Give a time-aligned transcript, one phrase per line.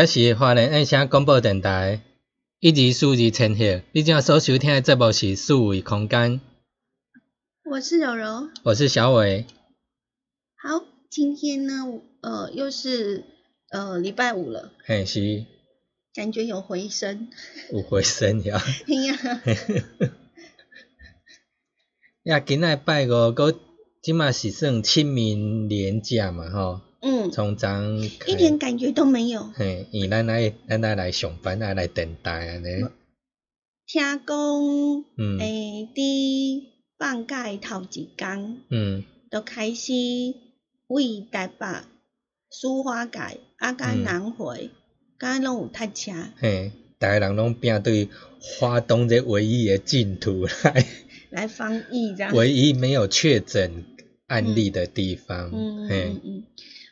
[0.00, 2.00] 这是华人爱声广播电台，
[2.58, 3.82] 一二四二千赫。
[3.92, 6.40] 你今所收听的节目是四维空间，
[7.70, 9.44] 我是柔柔，我是小伟。
[10.56, 11.84] 好，今天呢，
[12.22, 13.24] 呃，又是
[13.68, 15.44] 呃礼拜五了，嘿是，
[16.14, 17.28] 感觉有回声，
[17.70, 18.58] 有回声呀。
[18.86, 19.18] 哎呀，
[22.24, 23.54] 呀，今仔拜五，个
[24.00, 26.80] 即马是算清明连假嘛，吼。
[27.02, 27.68] 嗯，从早
[28.26, 29.50] 一点感觉都没有。
[29.54, 32.66] 嘿，伊咱来咱来来上班，来来等待安尼。
[33.86, 36.62] 听讲，嗯，诶，伫
[36.98, 39.92] 放假头一天，嗯，就开始
[40.88, 41.66] 为台北
[42.50, 43.18] 苏花界
[43.56, 44.70] 啊，甲南回，
[45.18, 46.12] 敢拢有塞车。
[46.38, 48.08] 嘿，逐个人拢拼对
[48.40, 50.86] 花东这唯一的净土来
[51.30, 52.34] 来翻译，这样。
[52.34, 53.84] 唯一没有确诊
[54.26, 55.50] 案例的地方。
[55.52, 56.44] 嗯嗯嗯。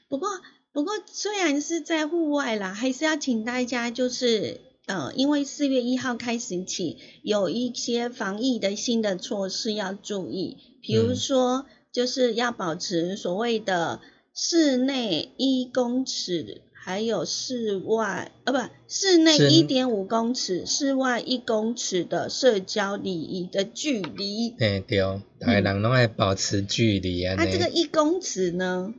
[0.09, 0.29] 不过，
[0.73, 14.01] 不过虽然是在户外啦，还是要请大家就是，呃，因为四月一号开始起，有一些防疫的新的措施要注意，比如说就是要保持所谓的
[14.35, 18.59] 室内一公尺，还有室外，呃，不，
[18.89, 24.55] 室内一点五公尺，室外一公尺的社交礼仪的距离。
[24.59, 25.01] 嘿，对，
[25.39, 27.35] 大家人拢爱保持距离啊。
[27.37, 28.95] 那这个一公尺呢？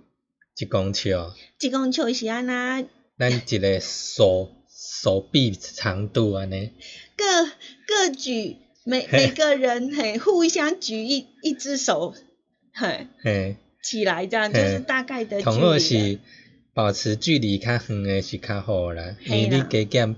[0.60, 1.16] 一公尺，
[1.62, 2.86] 一公尺是安那？
[3.18, 6.74] 咱一个手手臂长度安尼。
[7.16, 7.46] 各
[7.88, 12.14] 各举每每个人嘿，互相举一一只手，
[12.74, 15.44] 嘿，嘿，起来这样就是大概的距离。
[15.44, 16.20] 同样是
[16.74, 20.18] 保持距离较远的是较好啦，因为你加减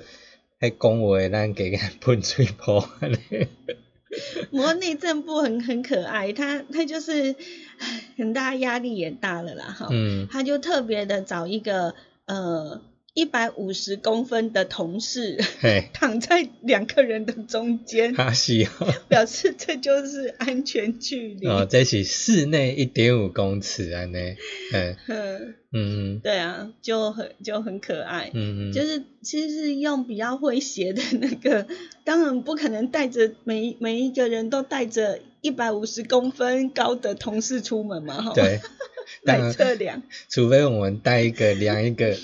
[0.59, 3.17] 迄讲话，咱加减喷嘴泡安尼。
[4.51, 7.35] 魔内政部很很可爱，他他就是
[8.17, 12.81] 很大压力也大了啦，哈，嗯，他就特别的找一个呃。
[13.13, 15.37] 一百五十公分的同事
[15.93, 18.67] 躺在两个人的中间，是
[19.09, 21.45] 表示这就是安全距离。
[21.47, 24.19] 哦，这是室内一点五公尺啊，呢，
[25.07, 25.55] 嗯。
[25.73, 31.65] 嗯，对啊，就很就很可爱，嗯嗯，就是其实是用比较诙谐的那个，
[32.03, 38.59] 当然不可能带着每每一个人都带着一百五十公分高的同事出门嘛，哈，对，
[39.23, 42.17] 来测量，除非我们带一个量一个。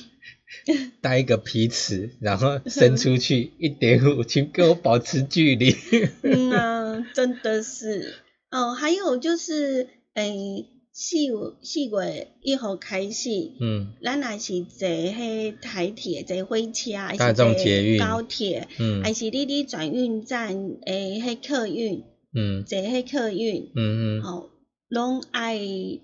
[1.01, 5.75] 带一个皮尺，然后伸出去一点五，请跟我保持距离。
[6.23, 8.15] 嗯啊，真的是
[8.51, 8.73] 哦。
[8.73, 11.15] 还有就是，诶，四
[11.61, 13.29] 四月一号开始，
[13.59, 22.03] 嗯，咱也是坐迄台铁、坐火车，大众捷运、高铁，嗯，还是你伫转运站诶，迄客运，
[22.33, 24.49] 嗯，坐迄客运，嗯嗯，哦，
[24.89, 25.59] 拢爱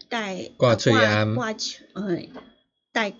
[0.09, 2.29] 带挂嘴安，挂嘴，哎，
[2.91, 3.13] 带。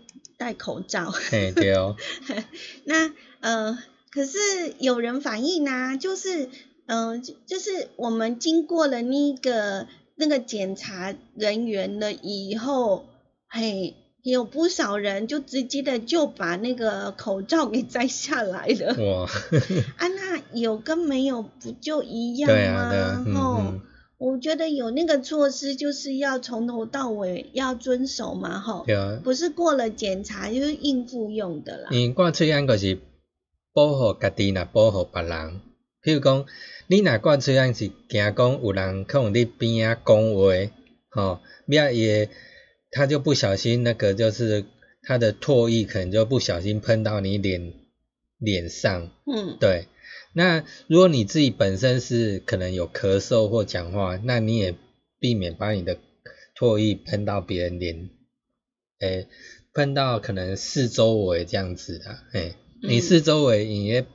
[0.43, 1.09] 戴口罩。
[1.09, 1.95] 嘿，对哦，
[2.83, 3.09] 那
[3.39, 3.77] 呃，
[4.11, 4.37] 可是
[4.77, 6.49] 有人反映啊，就是
[6.85, 13.05] 呃，就就是我们经过了那个那个检查人员了以后，
[13.47, 18.95] 嘿，有不少人就直接的就把那个口罩给摘下来了。
[19.01, 19.29] 哇，
[19.95, 22.89] 啊，那有跟没有不就一样对啊吗？
[22.91, 23.81] 对啊，嗯吼嗯，
[24.23, 31.89] 我觉得有那个措施，就是要从头到尾要遵守嘛，吼，对啊，不是过了检查就是应付用的啦。
[31.91, 32.99] 因为挂喙安就是
[33.73, 35.59] 保护家己，若保护别人。
[36.01, 36.45] 譬如讲，
[36.87, 40.71] 你那挂喙安是惊讲有人可能伫边啊讲话，
[41.09, 42.29] 吼、要伊会
[42.91, 44.63] 他就不小心那个就是
[45.01, 47.73] 他的唾液可能就不小心喷到你脸
[48.39, 49.87] 脸上，嗯，对。
[50.33, 54.75] 那如果你自己本身是可能有咳嗽或讲话，那你也
[55.19, 55.97] 避免把你的
[56.57, 58.09] 唾液喷到别人脸，
[58.99, 59.27] 诶、
[59.73, 64.05] 喷到可能四周围这样子啊，诶、你嗯四周围你也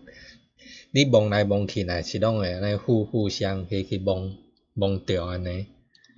[0.90, 4.32] 你摸来摸去来是拢会安尼互互相去去摸
[4.74, 5.66] 摸掉安尼，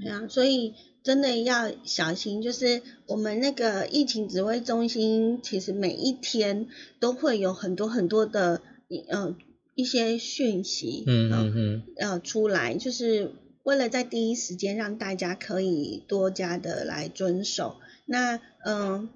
[0.03, 6.69] 对啊，所以真的要小心，就是我们那个疫情指挥中心，其实每一天
[7.01, 8.63] 都会有很多很多的
[9.09, 9.35] 呃
[9.81, 13.33] 一些讯息，嗯呃嗯嗯，呃出来，就是
[13.63, 17.77] 为了在第一时间让大家可以多加的来遵守。
[18.07, 19.09] 那嗯、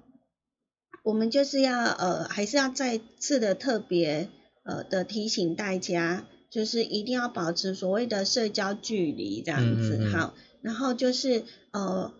[1.03, 4.29] 我们就是要呃，还是要再次的特别
[4.63, 10.33] 呃的提醒大家，就是一定要保持所谓的社交距离这样子，嗯嗯嗯好。
[10.61, 12.11] 然后就是呃，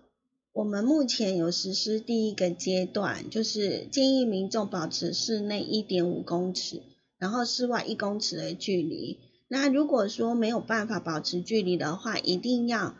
[0.53, 6.83] 我们目前有实施第一个阶段，就是建议民众保持室内一点五公尺，
[7.25, 9.17] 然后室外一公尺的距离。
[9.47, 12.93] 那如果说没有办法保持距离的话，一定要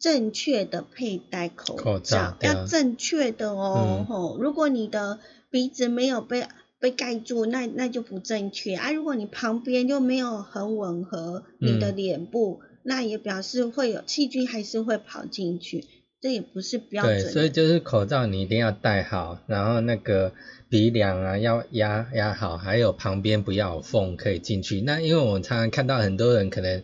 [0.00, 3.84] 正确的佩戴口口罩啊要正确的哦。
[4.00, 5.18] 嗯吼、如果你的
[5.50, 6.46] 鼻子没有被
[6.80, 8.92] 被盖住，那那就不正确啊。
[8.92, 15.84] 如果你旁边又没有很吻合你的嗯脸部，那也表示会有细菌还是会跑进去，
[16.26, 20.32] 这也不是标准对，所以就是口罩你一定要戴好，然后那个
[20.68, 24.80] 鼻梁啊要压压好，还有旁边不要有缝可以进去。
[24.80, 26.82] 那因为我常常看到很多人可能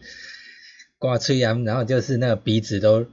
[0.97, 3.05] 挂吹啊，然后就是那个鼻子都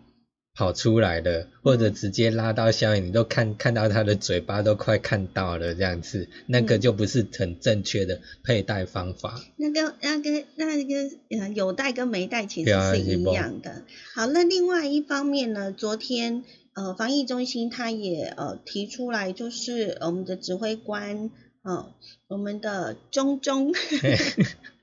[0.59, 9.39] 跑出来了，或者直接拉到下面，你都看看到他的嘴巴都快看到了这样子，那个嗯就不是很正确的佩戴方法。
[9.55, 13.83] 那个、那个、那个，呃，有戴跟没戴其实是一样的。
[14.13, 21.31] 好，那另外一方面呢，昨天呃，防疫中心他也呃提出来，就是呃我们的指挥官，
[21.63, 21.93] 呃，
[22.27, 23.73] 我们的钟钟，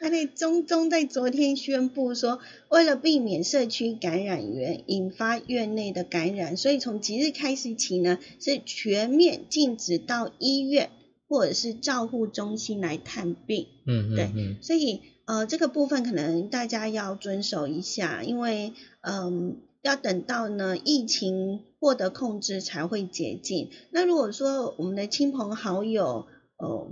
[0.00, 2.38] 那在中中在昨天宣布说，
[2.68, 10.90] 为了避免社区感染源引发院内的感染，所以从即日开始起呢，是全面禁止到医院
[11.28, 13.66] 或者是照护中心来探病。
[13.86, 18.72] 嗯对嗯嗯，所以呃，这个部分可能大家要遵守一下，因为
[19.02, 23.70] 嗯，要等到呢疫情获得控制才会解禁。
[23.90, 26.26] 那如果说我们的亲朋好友
[26.58, 26.88] 呃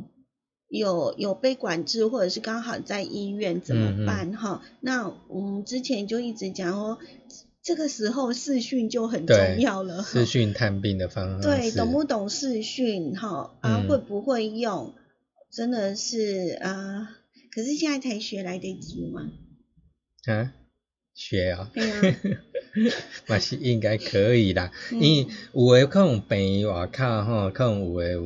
[0.69, 6.99] 有有被管制，或者是刚好在医院怎么办哈、那我们之前就一直讲哦，
[7.63, 10.03] 这个时候视讯就很重要了。
[10.03, 11.43] 视讯探病的方。
[11.43, 14.95] 式，对，懂不懂视讯哈啊，嗯会不会用，
[15.51, 17.17] 真的是啊、
[17.51, 19.31] 可是现在才学来得及吗？
[20.27, 20.53] 啊？
[21.15, 22.17] 学啊、对啊，
[23.27, 25.01] 嘛是应该可以啦，嗯。
[25.01, 28.23] 因为有诶可能病院外口吼，可能有诶有，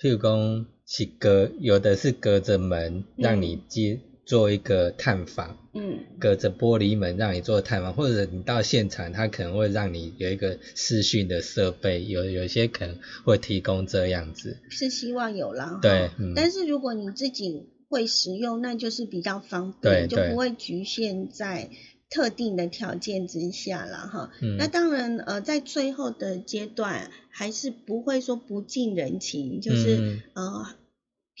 [0.00, 6.00] 譬如讲是隔，有的是隔着门让你接做一个探访，嗯。
[6.18, 15.78] 隔着玻璃门让你做探访，或者你到现场，他可能会让你有一个视讯的设备，有有些可能会提供这样子，是希望有啦。
[15.80, 16.32] 对嗯。
[16.34, 21.70] 但是如果你自己会使用，那就是比较方便，就不会局限在
[22.10, 24.08] 特定的条件之下了。
[24.08, 24.32] 哈。
[24.42, 24.56] 嗯。
[24.56, 30.20] 那当然，呃，在最后的阶段，还是不会说不近人情，就是、嗯。
[30.34, 30.66] 呃，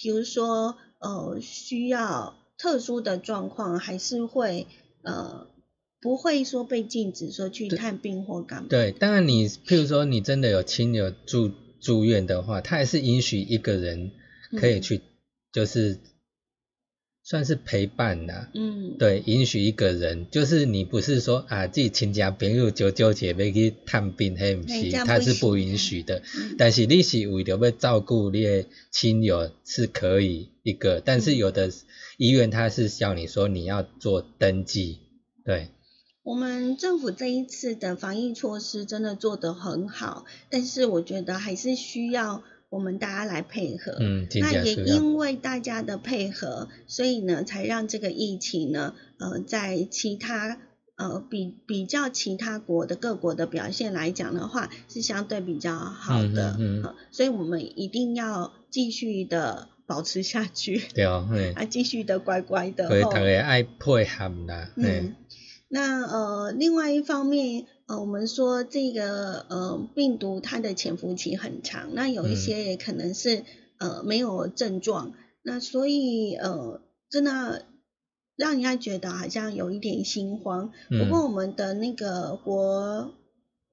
[0.00, 4.66] 比如说呃，需要特殊的状况，还是会
[5.02, 5.46] 呃，
[6.00, 8.68] 不会说被禁止说去探病或干嘛。
[8.70, 14.10] 对，当然你譬如说你真的有亲友住住院的话，他还是允许一个人
[14.58, 15.02] 可以嗯去，
[15.52, 15.98] 就是
[17.30, 26.24] 算是陪伴的、嗯，对，允许一个人，就是你不是说啊自己亲家朋友纠纠结要去探病，嘿不是，他是不允许的。
[26.36, 31.36] 嗯但是你是为了要照顾你的亲友是可以一个，但是嗯。
[31.36, 31.70] 有的
[32.18, 34.98] 医院他是叫你说你要做登记，
[35.44, 35.68] 对，
[36.24, 43.96] 我们政府这一次的防疫措施真的做得很好，但是我觉得还是需要我们大家来配合。
[44.00, 50.58] 嗯，那也因为大家的配合，所以呢，才让这个疫情呢，呃，在其他
[50.96, 56.56] 呃比比较其他国的各国的表现来讲的话，是相对比较好的。
[56.58, 62.86] 嗯嗯嗯呃所以我们一定要继续的 保持下去，对哦，嘿， 啊，继续的乖乖的。
[62.86, 65.16] 所以吼大家爱配合啦，嘿嗯，，
[65.68, 72.36] 那呃，另外一方面，呃，我们说这个呃病毒它的潜伏期很长，那有一嗯。
[72.36, 73.42] 些也可能是、
[73.78, 77.64] 呃没有症状，那所以呃真的
[78.36, 80.70] 让人家觉得好像有一点心慌。
[80.88, 81.24] 不过嗯。
[81.24, 83.12] 我们的那个国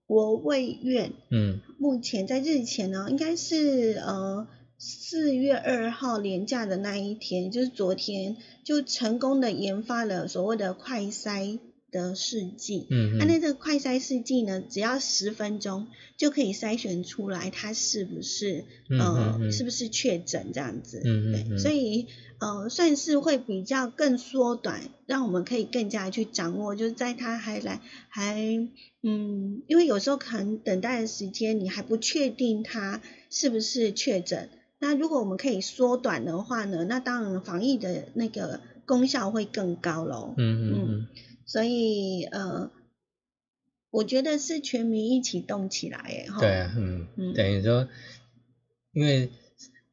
[0.08, 1.60] 国卫院嗯。
[1.78, 4.48] 目前在日前呢，应该是呃
[4.80, 11.60] 四月二号连假的那一天，就是昨天，就成功的研发了所谓的快筛
[12.04, 12.88] 的试剂。
[12.90, 15.88] 嗯嗯那那这个快筛试剂呢，只要十分钟
[16.18, 21.02] 就可以筛选出来它是不是嗯呃是不是确诊这样子。
[21.06, 22.08] 嗯所以
[22.40, 28.68] 呃算是会比较更缩短，让我们可以更加去掌握，就是在它还来还
[29.04, 34.50] 嗯，因为有时候可能等待的时间你还不确定它是不是确诊。
[34.80, 40.36] 那如果我们可以缩短的话呢，那当然防疫的那个功效会更高喽。
[40.38, 41.08] 嗯嗯嗯，
[41.48, 42.70] 所以呃，
[43.90, 46.40] 我觉得是全民一起动起来，哎哈。
[46.40, 47.88] 对啊，嗯嗯，等于说，
[48.92, 49.30] 因为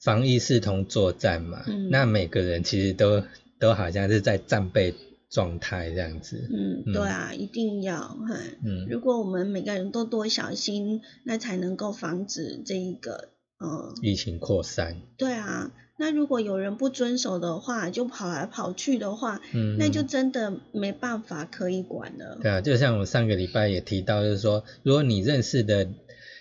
[0.00, 3.23] 防疫是同作战嘛，嗯那每个人其实都
[3.61, 4.94] 都好像是在战备
[5.30, 8.37] 状态这样子，嗯，嗯对啊，一定要哈。
[8.64, 15.73] 嗯如果我们每个人都多小心，那才能够防止这一个呃，疫情扩散，对啊。
[15.96, 22.38] 那如果有人不遵守的话，就跑来跑去的话，嗯，那就嗯真的没办法可以管了。
[22.42, 25.88] 对啊，就像我上个礼拜也提到，就是说，如果你认识的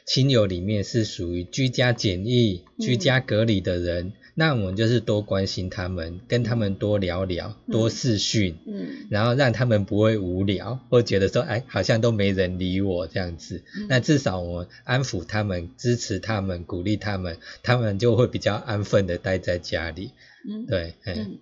[0.05, 13.63] 亲友里面是属于居家检疫、嗯居家隔离的人，那我们就是多关心他们，跟他们多聊聊，多视讯，嗯然后让他们不会无聊，或觉得说，哎，好像都没人理我这样子。
[13.77, 20.11] 嗯那至少我安抚他们、支持他们、鼓励他们，他们就会比较安分的待在家里。
[20.49, 21.37] 嗯对，哎、嗯，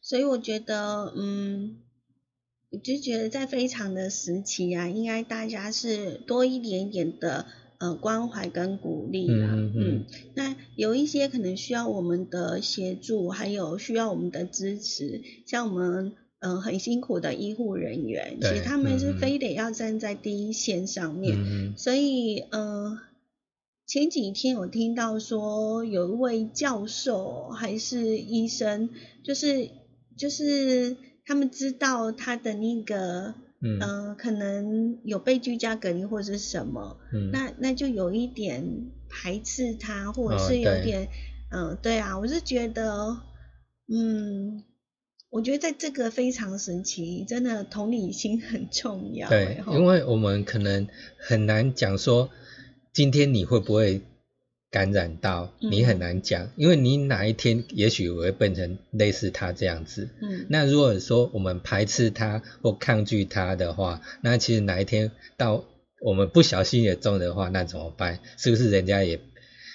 [0.00, 1.76] 所以我觉得，嗯，
[2.70, 7.46] 我就觉得在非常的时期啊，应该大家是多一点点的
[7.80, 9.48] 呃关怀跟鼓励啦。
[9.50, 10.04] 嗯嗯嗯
[10.36, 16.12] 那有一些可能需要我们的协助，还有需要我们的支持，像我们。
[16.42, 22.98] 嗯，很辛苦的医护人员，其实他们是非得要站在第一线上面，嗯所以，呃，
[23.86, 28.88] 前几天我听到说有一位教授还是医生，
[29.22, 29.68] 就是
[30.16, 30.96] 就是
[31.26, 41.08] 他们知道他的那个，嗯呃，可能有被居家隔离或者是什么，嗯，那那就有一点排斥他，或者哦是有点，
[41.50, 43.18] 嗯、对啊，我是觉得，
[43.88, 44.64] 嗯。
[45.32, 49.28] 我觉得在这个非常时期，真的同理心很重要。
[49.28, 50.88] 对因为我们可能
[51.18, 52.30] 很难讲说，
[52.92, 54.02] 今天你会不会
[54.70, 60.08] 感染到，嗯你很难讲，因为你哪一天也许我会变成类似他这样子。
[60.22, 65.64] 嗯，那如果说我们排斥他或抗拒他的话，那其实哪一天到
[66.00, 68.20] 我们不小心也中的话，那怎么办？
[68.36, 69.20] 是不是人家也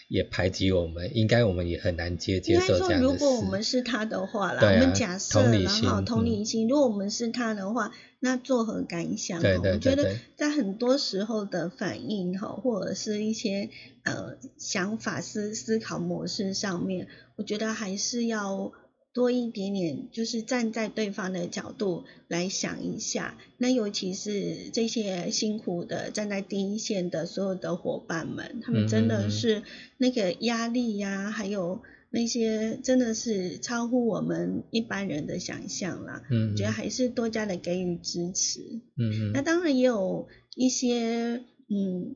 [0.08, 1.16] 也排挤我们？
[1.16, 3.56] 应该我们也很难接接受这样的如果我们。
[3.66, 9.42] 是他的话啦，啊我们假设然后同理心，如果我们是他的话，那作何感想？
[9.42, 13.70] 对对哦我觉得在很多时候的反应哈，或者是一些
[14.04, 17.08] 呃想法思思考模式上面，
[17.38, 18.72] 我觉得还是要
[19.16, 23.38] 多一点点，就是站在对方的角度来想一下。
[23.58, 29.64] 那尤其是这些辛苦的站在第一线的所有的伙伴们，他们真的是
[29.98, 36.22] 那个压力呀、还有那些真的是超乎我们一般人的想象啦。
[36.30, 38.60] 嗯觉得还是多加的给予支持。
[38.98, 42.16] 嗯嗯那当然也有一些嗯，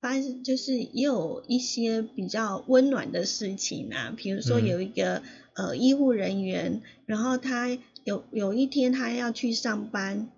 [0.00, 5.22] 发就是也有一些比较温暖的事情啊，比如说嗯有一个、
[5.58, 10.30] 呃医护人员，然后他有有一天他要去上班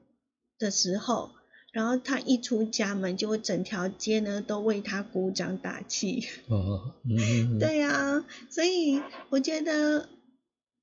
[0.59, 1.31] 的时候。
[1.73, 6.25] 然后他一出家门，就会整条街呢都为他鼓掌打气。
[6.51, 10.09] 哦嗯对呀、所以我觉得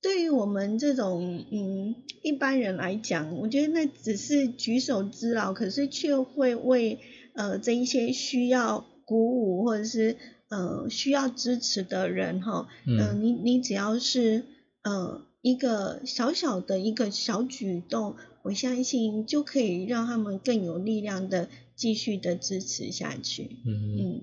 [0.01, 7.00] 对于我们这种嗯一般人来讲，我觉得那只是举手之劳，可是却会为
[7.36, 10.15] 呃这一些需要鼓舞或者是
[10.50, 12.98] 呃需要支持的人哈，嗯。
[13.00, 14.46] 呃你你只要是
[14.84, 23.58] 呃一个小小的一个小举动，我相信就可以让他们更有力量的继续的支持下去。
[23.66, 24.22] 嗯，嗯，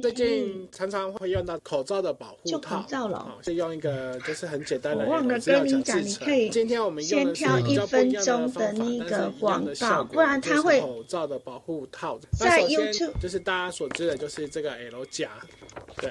[0.00, 12.18] 最近常常会用到口罩的保护套，口罩了哦是用一个就是很简单的我忘了跟你讲夹制成你可以今天我们用先的是挑一比较不一样分钟的那个广告不然它就是会口罩的保护套。
[12.38, 15.30] 在 YouTube 就是大家所知的就是这个 L 夹，
[15.96, 16.10] 对。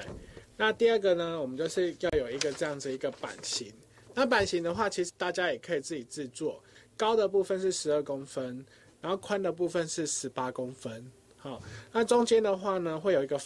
[0.56, 3.72] 那第二个呢，我们就是要有一个这样子一个版型。
[4.14, 6.62] 那版型的话，其实大家也可以自己制作，
[6.96, 8.64] 高的部分是十二公分，
[9.02, 11.04] 然后宽的部分是十八公分。
[11.36, 11.60] 好，
[11.92, 13.38] 那中间的话呢，会有一个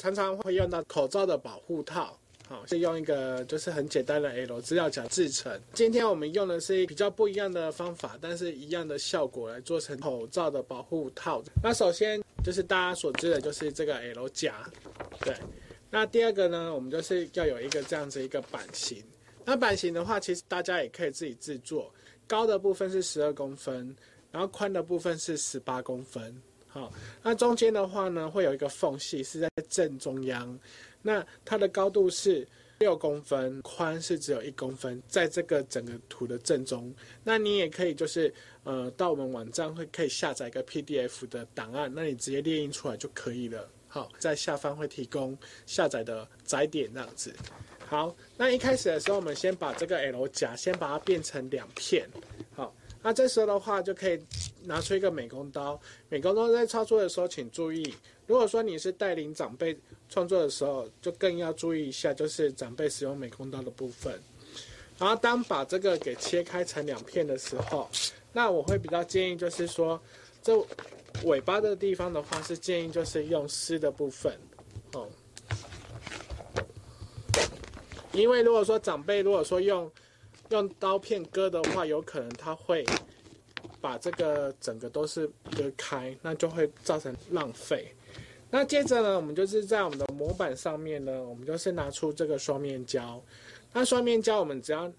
[0.00, 5.60] 常常会用到口罩的保护套，好，是用一个就是很简单的 L 资料夹制成。
[5.74, 11.42] 今天我们用的是比较不一样的方法，但是一样的效果来做成口罩的保护套。
[11.62, 14.54] 那首先就是大家所知的就是这个 L 夹，
[15.20, 15.36] 对。
[15.90, 19.04] 那第二个呢，我们就是要有一个这样子一个版型。
[19.44, 21.92] 那版型的话，其实大家也可以自己制作，
[22.26, 23.94] 高的部分是十二公分，
[24.32, 26.40] 然后宽的部分是十八公分。
[26.72, 30.58] 好，那中间的话呢，会有一个缝隙是在正中央，
[31.02, 32.46] 那它的高度是
[32.78, 36.94] 六公分，宽是只有一公分，在这个整个图的正中。
[37.24, 43.68] 那你也可以就是呃，到我们网站会可以下载一个 PDF 的档案，那你直接列印出来就可以了。
[43.88, 47.34] 好，在下方会提供下载的载点这样子。
[47.84, 52.08] 好，那一开始的时候，我们先把这个 L 夹先把它变成两片。
[52.54, 54.20] 好，那这时候的话就可以
[54.64, 55.80] 拿出一个美工刀。
[56.08, 57.94] 美工刀在操作的时候，请注意，
[58.26, 64.20] 如果说你是带领长辈创作的时候，就更要注意一下，就是长辈使用美工刀的部分。
[64.98, 67.88] 然后当把这个给切开成两片的时候，
[68.32, 69.98] 那我会比较建议就是说，
[70.42, 70.54] 这
[71.24, 74.38] 尾巴的地方的话，是建议就是用湿的部分，
[74.92, 75.08] 哦。
[78.12, 79.90] 因为如果说长辈如果说用
[80.50, 82.84] 用刀片割的话，有可能它会
[83.80, 87.92] 把这个整个都是割开，那就会造成浪费。
[88.50, 93.22] 那接着呢，我们就是在我们的模板上面呢，我们就是拿出这个双面胶。
[93.72, 94.92] 那双面胶我们只要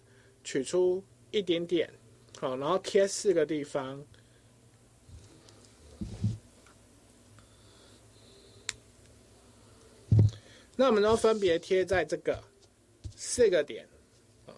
[0.43, 1.91] 取出一点点，
[2.39, 4.01] 好，然后贴四个地方。
[10.77, 12.41] 那我们都分别贴在这个
[13.15, 13.85] 四个点，
[14.47, 14.55] 啊，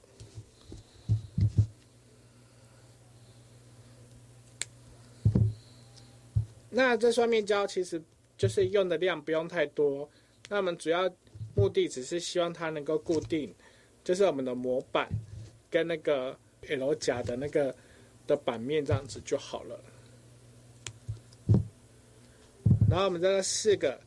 [6.76, 8.02] 那这双面胶其实
[8.36, 10.10] 就是用的量不用太多，
[10.50, 11.08] 那我们主要
[11.56, 13.54] 目的只是希望它能够固定，
[14.04, 15.08] 就是我们的模板
[15.70, 16.36] 跟那个
[16.68, 17.76] L 夹的那个
[18.26, 19.80] 的版面这样子就好了。
[22.90, 24.00] 然后我们这个四个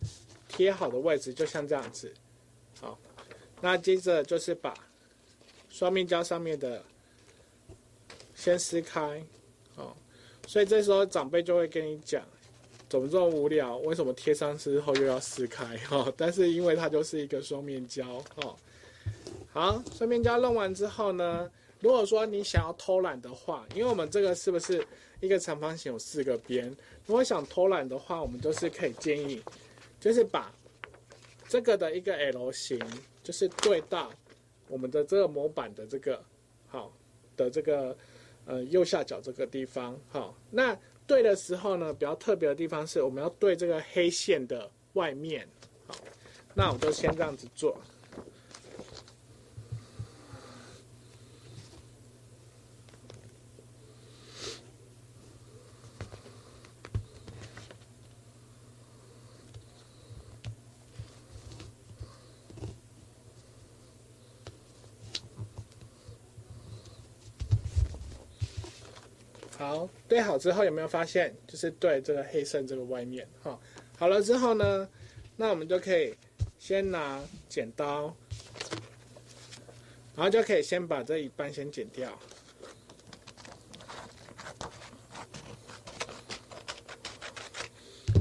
[0.48, 2.12] 贴好的位置就像这样子，
[2.80, 2.98] 好，
[3.60, 4.74] 那接着就是把
[5.68, 6.84] 双面胶上面的
[8.34, 9.24] 先撕开，
[9.74, 9.96] 好，
[10.48, 12.24] 所以这时候长辈就会跟你讲，
[12.88, 13.76] 怎么这么无聊？
[13.78, 15.76] 为什么贴上之后又要撕开？
[15.78, 18.56] 哈， 但是因为它就是一个双面胶，哦，
[19.52, 24.86] 好，双面胶弄完之后呢，如果说你想要偷懒的话，因为我们这个是不是
[25.20, 26.68] 一个长方形有四个边？
[27.06, 29.42] 如果想偷懒的话，我们就是可以建议，
[29.98, 30.52] 就是把
[31.48, 32.78] 这个的一个 L 型，
[33.22, 34.12] 就是对到
[34.68, 36.22] 我们的这个模板的这个
[36.68, 36.92] 好
[37.36, 37.96] 的这个
[38.44, 39.98] 呃右下角这个地方。
[40.10, 45.46] 好，那对的时候呢，比较特别的地方是我们要对这个黑线的外面。
[45.86, 45.94] 好，
[46.54, 47.78] 那我就先这样子做。
[70.08, 73.58] 对好之后有没有发现，就是对这个黑色这个外面，哈，
[73.98, 74.88] 好了之后呢，
[75.36, 76.14] 那我们就可以
[76.58, 78.14] 先拿剪刀，
[80.14, 82.16] 然后就可以先把这一半先剪掉。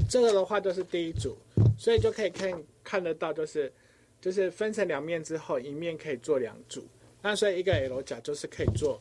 [0.08, 1.36] 这个的话就是第一组，
[1.78, 3.72] 所以就可以看看得到，就是
[4.20, 6.86] 就是分成两面之后，一面可以做两组，
[7.22, 9.00] 那所以一个 L 角就是可以做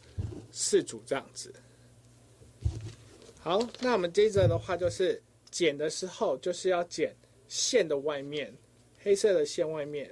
[0.51, 1.53] 四组这样子。
[3.45, 7.15] 好，那我们接着的话就是剪的时候，就是要剪
[7.47, 8.51] 线的外面，
[9.03, 10.09] 黑色的线外面。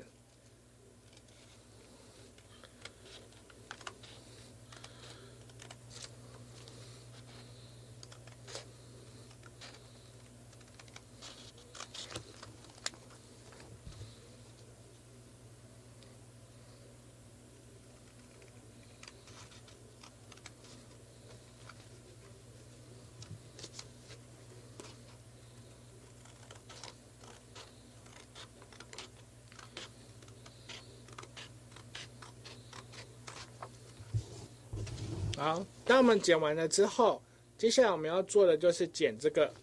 [35.43, 37.21] 好，当我们剪完了之后，
[37.57, 39.53] 接下来我们要做的就是剪这个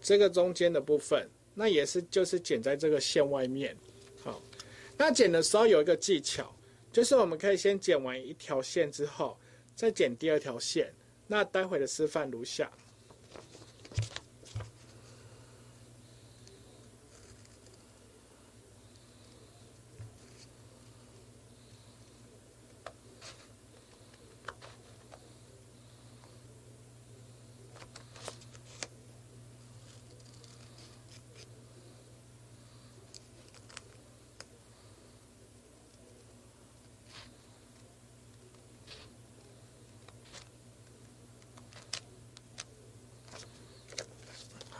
[0.00, 3.76] 这个中间的部分，那也是就是剪在这个线外面。
[4.22, 4.40] 好，
[4.96, 6.54] 那剪的时候有一个技巧，
[6.92, 9.36] 就是我们可以先剪完一条线之后，
[9.74, 10.94] 再剪第二条线。
[11.26, 12.70] 那待会的示范如下。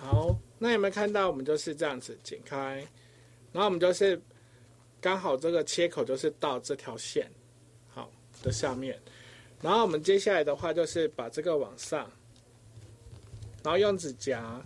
[0.05, 2.87] 好，那有没有看到我们就是这样子剪开，
[3.53, 4.23] 然后我们就是
[5.01, 7.29] 刚好这个切口就是到这条线
[7.89, 8.09] 好
[8.45, 8.97] 的下面，
[9.61, 12.09] 然后我们接下来的话就是把这个往上，
[13.65, 14.65] 然后用指甲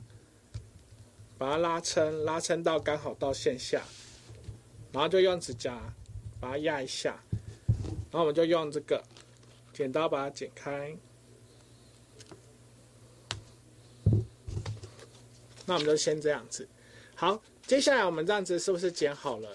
[1.38, 3.82] 把它拉撑，拉撑到刚好到线下，
[4.92, 5.80] 然后就用指甲
[6.38, 7.18] 把它压一下，
[8.10, 9.02] 然后我们就用这个
[9.72, 10.94] 剪刀把它剪开。
[15.66, 16.66] 那我们就先这样子，
[17.14, 19.54] 好，接下来我们这样子是不是剪好了？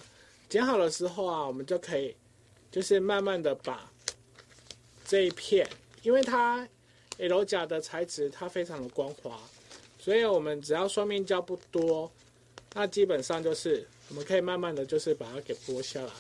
[0.50, 2.14] 剪好的时候啊，我们就可以，
[2.70, 3.90] 就是慢慢的把
[5.06, 5.66] 这一片，
[6.04, 6.68] 因为它
[7.18, 9.40] L 甲的材质它非常的光滑，
[9.98, 12.12] 所以我们只要双面胶不多，
[12.74, 16.12] 那基本上就是我们可以慢慢的就是把它给剥下来。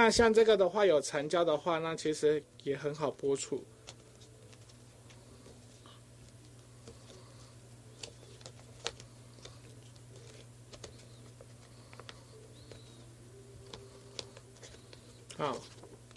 [0.00, 3.60] 那像这个的话，有残胶的话，那其实也很好剥除。
[15.36, 15.60] 好，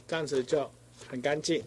[0.07, 0.71] 这样子就
[1.07, 1.63] 很干净。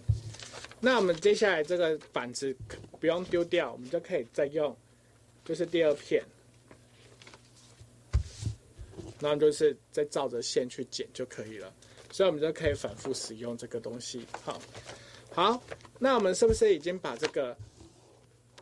[0.78, 2.56] 那我们接下来这个板子
[3.00, 4.74] 不用丢掉，我们就可以再用，
[5.44, 6.22] 就是第二片。
[9.18, 11.74] 那就是再照着线去剪就可以了。
[12.14, 14.24] 所以我们就可以反复使用这个东西。
[14.44, 14.62] 好，
[15.32, 15.60] 好，
[15.98, 17.56] 那我们是不是已经把这个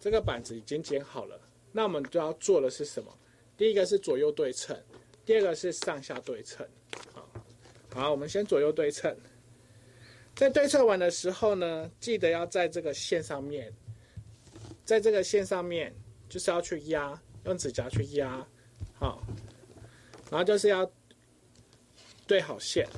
[0.01, 1.39] 这个板子已经剪好了？
[1.71, 3.15] 那我们就要做的是什么？
[3.59, 4.75] 第一个是左右对称，
[5.27, 6.67] 第二个是上下对称。
[7.13, 7.29] 好，
[7.93, 9.15] 好，我们先左右对称。
[10.35, 13.71] 在对称完的时候呢，记得要在这个线上面
[14.83, 15.95] 在这个线上面
[16.27, 18.47] 就是要去压，用指甲去压，
[18.95, 19.23] 好，
[20.31, 20.91] 然后就是要
[22.27, 22.89] 对好线。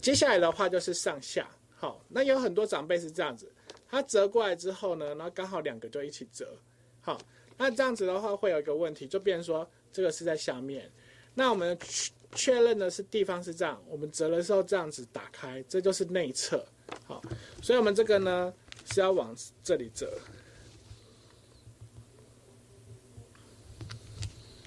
[0.00, 3.52] 接下来的话就是上下，好，那有很多长辈是这样子，
[3.88, 6.56] 他折过来之后呢，然后刚好两个就一起折，
[7.00, 7.20] 好，
[7.56, 10.90] 那这样子的话会有一个问题，就变成说这个是在下面，
[11.34, 16.64] 那我们确确认的是地方是这样，我们折的时候这样子打开，这就是内侧，
[17.04, 17.20] 好，
[17.60, 18.54] 所以我们这个呢
[18.92, 20.18] 是要往这里折，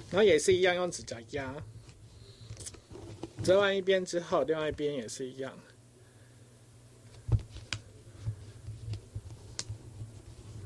[0.10, 1.56] 然后也是一样用指甲压。
[3.44, 5.58] 折完一边之后，另外一边也是一样。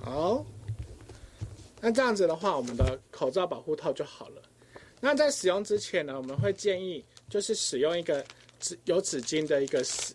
[0.01, 0.45] 好，
[1.81, 4.41] 那这样子的话，我们的口罩保护套就好了。
[4.99, 8.23] 那在使用之前呢，我们会建议就是使用一个
[8.59, 10.13] 纸有纸巾的一个湿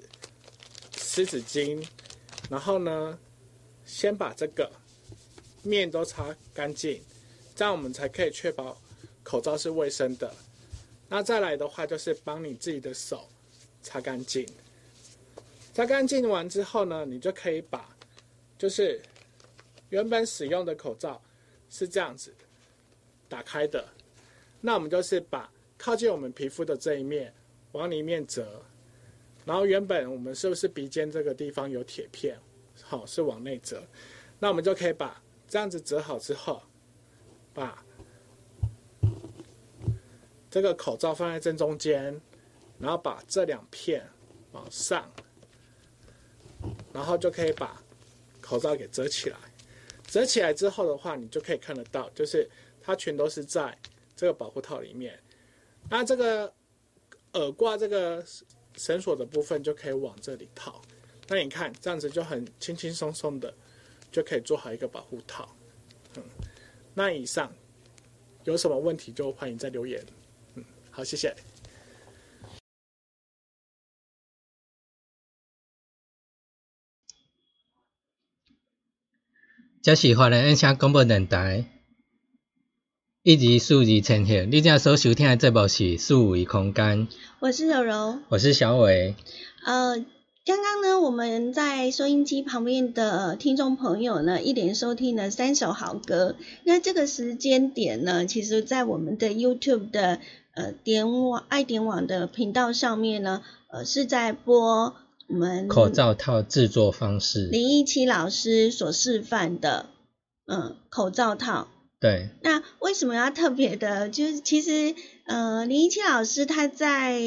[0.97, 1.85] 湿纸巾，
[2.49, 3.19] 然后呢，
[3.85, 4.71] 先把这个
[5.63, 7.03] 面都擦干净，
[7.55, 8.77] 这样我们才可以确保
[9.23, 10.33] 口罩是卫生的。
[11.13, 13.27] 那再来的话，就是帮你自己的手
[13.83, 14.47] 擦干净。
[15.75, 17.89] 擦干净完之后呢，你就可以把，
[18.57, 19.03] 就是
[19.89, 21.21] 原本使用的口罩
[21.69, 22.33] 是这样子
[23.29, 23.85] 打开的。
[24.61, 27.35] 那我们就是把靠近我们皮肤的这一面
[27.73, 28.63] 往里面折，
[29.45, 32.39] 然后原本我们是不是鼻尖这个地方有铁片？
[32.83, 33.83] 好，是往内折。
[34.39, 36.63] 那我们就可以把这样子折好之后，
[37.53, 37.85] 把。
[40.51, 42.21] 这个口罩放在正中间，
[42.79, 44.05] 然后把这两片
[44.53, 45.09] 往上，
[46.93, 47.81] 然后就可以把
[48.41, 49.39] 口罩给折起来。
[50.09, 52.51] 折起来之后的话，你就可以看得到，就是
[52.83, 53.79] 它全都是在
[54.17, 55.17] 这个保护套里面。
[55.89, 56.53] 那这个
[57.35, 58.25] 耳挂这个
[58.77, 60.83] 绳索的部分就可以往这里套。
[61.29, 63.55] 那你看这样子就很轻轻松松的
[64.11, 65.49] 就可以做好一个保护套。
[66.17, 66.25] 嗯，
[66.93, 67.53] 那以上
[68.43, 70.05] 有什么问题就欢迎在留言。
[71.01, 71.35] 好，谢谢。
[79.81, 81.65] 这是华人音响广播电台，
[83.23, 84.45] 一二数二千赫。
[84.45, 87.09] 你正所收听的节目是数维空间。
[87.39, 89.15] 我是柔柔，我是小伟。
[89.65, 90.05] 呃，
[90.45, 96.37] 刚刚呢，我们在收音机旁边的听众朋友呢，一连收听了三首好歌。
[96.65, 100.21] 那这个时间点呢，其实在我们的 YouTube 的。
[100.61, 104.95] 呃，点网爱点网的频道上面呢，呃，是在播
[105.27, 109.87] 我们口罩套制作方式，林一七老师所示范的，
[110.47, 111.69] 嗯，口罩套。
[111.99, 112.29] 对。
[112.43, 114.11] 那为什么要特别的？
[114.11, 114.95] 就是其实，
[115.25, 117.19] 呃，林一七老师他在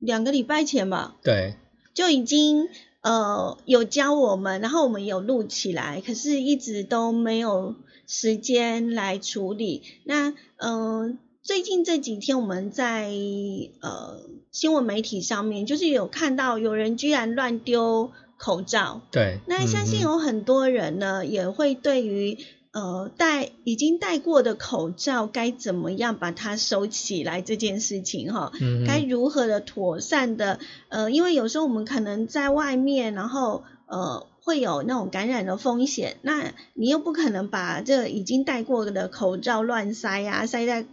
[0.00, 1.54] 两个礼拜前吧，对，
[1.94, 2.68] 就已经
[3.02, 7.76] 呃有教我们，然后我们有录起来，可是一直都没有
[8.08, 9.82] 时间来处理。
[10.02, 11.18] 那嗯。
[11.42, 13.10] 最近这几天，我们在
[13.80, 14.20] 呃
[14.52, 19.00] 新闻媒体上面，就是有看到有人居然乱丢口罩。
[19.10, 19.40] 对。
[19.48, 22.38] 那相信有很多人呢，也会对于
[22.70, 28.52] 呃戴已经戴过的口罩该怎么样把它收起来这件事情哈，
[28.86, 40.86] 该如何的妥善的呃，因为有时候我们可能在外面，然后呃会有那种感染的风险，那你又不可能把这已经戴过的口罩乱塞啊，塞在。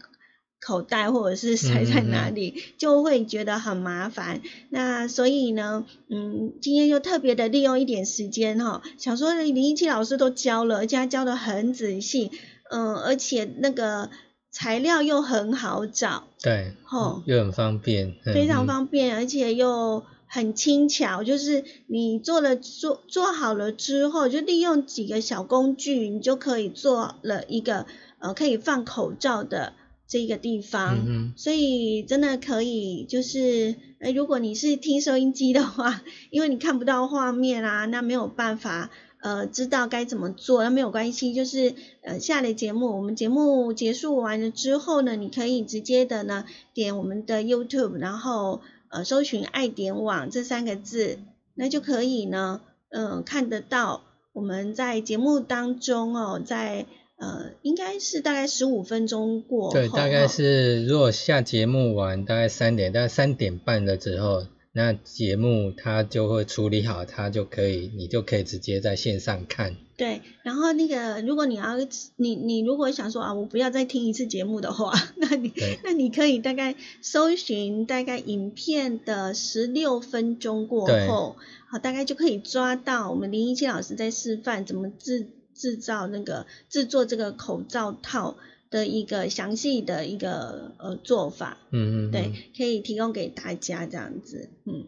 [0.61, 4.41] 口袋或者是塞在哪里，就会觉得很麻烦。
[4.69, 12.31] 那所以呢，嗯，今天就特别的利用一点时间哈，想说林一七老师都教了，而且他教的很仔细，
[12.69, 14.09] 嗯，而且那个
[14.51, 27.85] 材料又很好找，对，哦，又很方便，非常方便，而且又很轻巧，就是你做了做做好了之后，就利用几个小工具，你就可以做了一个
[28.19, 29.73] 呃可以放口罩的。
[30.09, 30.97] 这个地方，
[31.37, 38.89] 所以真的可以，就是，呃，如果你是听收音机的话， 因为你看不到画面啊，那没有办法，
[39.21, 46.43] 呃，知道该怎么做，那没有关系，就是，呃，下了节目，我们节目结束完了之后呢，你可以直接的呢，
[46.73, 51.19] 点我们的 YouTube，然后，呃，搜寻爱点网这三个字，
[51.53, 54.01] 那就可以呢，嗯，看得到
[54.33, 56.87] 我们在节目当中哦，在。
[57.19, 69.75] 呃，应该是大概十五分钟过对，大概是如果下节目完大概三点，大概三点半的时候，那节目它就会处理好，它就可以，你就可以直接在线上看。
[69.97, 71.75] 对，然后那个如果你要
[72.15, 75.51] 你你如果想说啊，我不要再听一次节目的话， 那你
[75.83, 81.35] 那你可以大概搜寻大概影片的十六分钟过后，
[81.69, 85.27] 好，大概就可以抓到我们林一清老师在示范怎么制。
[85.59, 88.37] 制造那个制作这个口罩套
[88.69, 94.85] 的一个详细的一个呃做法，嗯嗯，对，可以提供给大家这样子，嗯。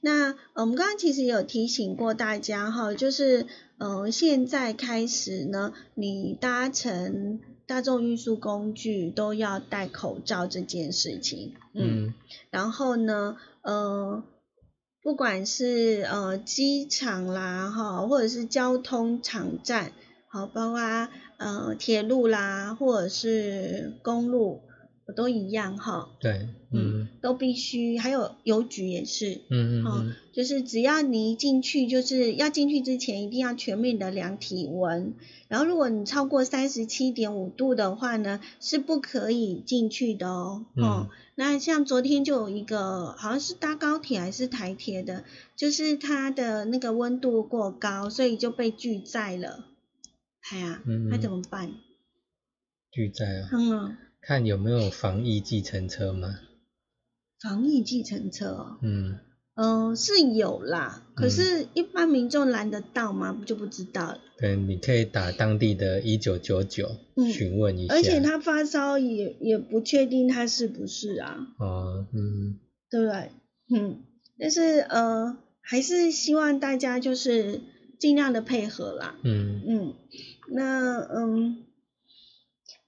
[0.00, 3.46] 那我们刚刚其实有提醒过大家哈，就是
[3.78, 12.12] 呃现在开始呢，你搭乘大众运输工具都要戴口罩这件事情，嗯，
[12.50, 14.24] 然后呢，呃，
[15.02, 19.92] 不管是呃机场啦哈，或者是交通场站，
[20.28, 20.80] 好，包括
[21.38, 24.60] 呃铁路啦，或者是公路。
[25.12, 35.14] 都一样哈，对，嗯，都必须，还有邮局也是，嗯嗯嗯，就是只要你一进去，就是要进去之前一定要全面的量体温，
[35.48, 40.64] 然后如果你超过三十七点五度的话呢，是不可以进去的哦。
[40.76, 45.24] 哦，那像昨天就有一个，好像是搭高铁还是台铁的，
[45.56, 49.66] 就是它的那个温度过高，所以就被拒载了。
[50.50, 51.70] 哎呀，那怎么办？
[52.90, 53.48] 拒载啊。
[53.52, 53.96] 嗯。
[54.22, 56.38] 看有没有防疫计程车吗？
[57.40, 59.18] 防疫计程车哦，嗯，
[59.56, 63.36] 嗯，是有啦，可是一般民众拦得到吗？
[63.44, 64.20] 就不知道了。
[64.38, 66.88] 对，你可以打当地的一九九九
[67.32, 67.94] 询问一下。
[67.94, 71.48] 而且他发烧也也不确定他是不是啊。
[71.58, 73.32] 哦，嗯，对不对？
[73.74, 74.04] 嗯，
[74.38, 77.60] 但是呃，还是希望大家就是
[77.98, 79.16] 尽量的配合啦。
[79.24, 79.94] 嗯嗯，
[80.54, 81.64] 那嗯。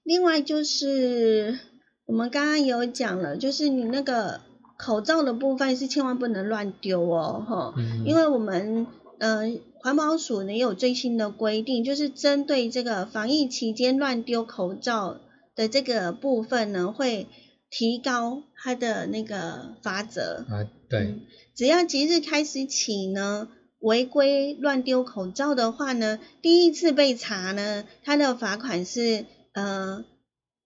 [0.05, 1.57] 另外就是
[2.05, 4.41] 我们刚刚有讲了，就是你那个
[4.77, 7.73] 口罩的部分是千万不能乱丢哦，哈，
[8.05, 8.85] 因为我们
[9.17, 15.17] 嗯环保署呢也有最新的规定，就是针对这个防疫期间乱丢口罩
[15.55, 17.25] 的这个部分呢，会
[17.71, 21.15] 提高它的那个罚则啊，对，
[21.55, 23.47] 只要即日开始起呢，
[23.79, 29.25] 违规乱丢口罩的话呢，第一次被查呢，它的罚款是。
[29.55, 30.05] 呃，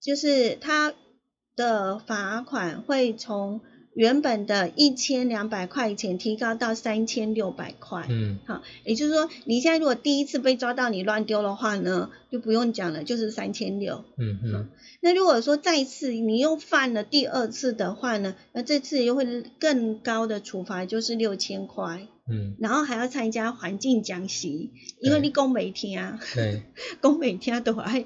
[0.02, 0.92] 就是他
[1.56, 3.60] 的罚款会从
[3.94, 8.06] 原本的一千两百块钱提高到三千六百块。
[8.08, 14.04] 嗯，好，也就是说，你现在如果第一次被抓到你乱丢的话呢，就不用讲了，就是三千六。
[14.16, 14.68] 嗯嗯。
[15.02, 22.06] 那如果说再次你又犯了第二次的话呢，那这次又会更高的处罚，就是六千块。
[22.30, 22.56] 嗯。
[22.60, 26.62] 然后还要参加环境讲习，因为你讲每天，对，
[27.02, 28.04] 讲每天都还。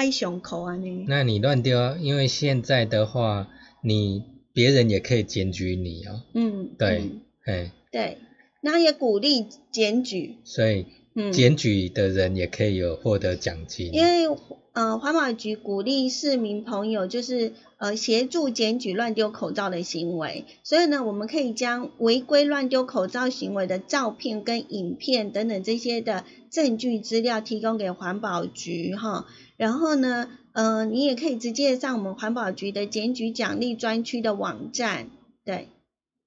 [0.00, 1.04] 爱胸口啊你？
[1.06, 3.48] 那你乱丢，因为现在的话，
[3.82, 6.22] 你别人也可以检举你哦。
[6.32, 7.10] 嗯，对，
[7.44, 8.16] 哎，对，
[8.62, 10.36] 那也鼓励检举。
[10.42, 10.86] 所以，
[11.34, 13.92] 检举的人也可以有获得奖金。
[13.92, 14.34] 因为
[14.72, 29.26] 呃，环保局鼓励市民朋友就是呃协助检举乱丢口罩的行为，所以呢，我们可以将违规乱丢口罩行为的照片跟影片等等这些的证据资料提供给环保局哈。
[29.60, 35.10] 然后呢，呃，你也可以直接上我们环保局的检举奖励专区的网站，
[35.44, 35.68] 对。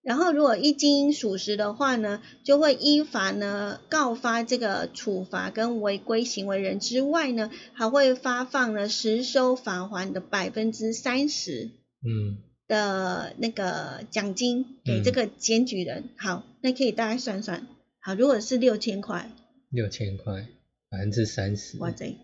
[0.04, 11.72] 然后如果一经属实的话呢，就会依法呢告发这个处罚跟违规行为人之外呢，还会发放呢实收返还的百分之三十，
[12.06, 16.10] 嗯，的那个奖金给这个检举人。
[16.18, 17.66] 好，那可以大概算算，
[18.00, 19.32] 好，如果是六千块，
[19.72, 20.46] 六千块
[20.92, 22.16] 百分之三十，哇塞！